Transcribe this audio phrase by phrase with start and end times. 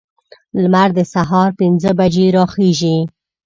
[0.61, 2.97] لمر د سهار پنځه بجې راخیزي.